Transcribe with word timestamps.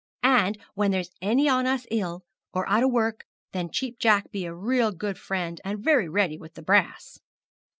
And 0.23 0.57
when 0.73 0.89
there's 0.89 1.11
any 1.21 1.47
on 1.47 1.67
us 1.67 1.85
ill, 1.91 2.23
or 2.55 2.67
out 2.67 2.81
o' 2.81 2.87
work, 2.87 3.23
then 3.51 3.69
Cheap 3.69 3.99
Jack 3.99 4.31
be 4.31 4.45
a 4.45 4.53
real 4.55 4.91
good 4.91 5.19
friend, 5.19 5.61
and 5.63 5.77
very 5.77 6.09
ready 6.09 6.39
with 6.39 6.55
the 6.55 6.63
brass.' 6.63 7.19